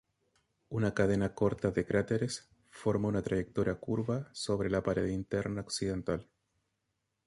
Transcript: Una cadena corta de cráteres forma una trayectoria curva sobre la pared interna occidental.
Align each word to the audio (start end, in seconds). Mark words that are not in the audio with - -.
Una 0.77 0.91
cadena 0.95 1.35
corta 1.35 1.69
de 1.69 1.83
cráteres 1.85 2.39
forma 2.71 3.07
una 3.09 3.21
trayectoria 3.21 3.75
curva 3.79 4.19
sobre 4.49 4.67
la 4.77 4.81
pared 4.89 5.07
interna 5.21 5.61
occidental. 5.69 6.27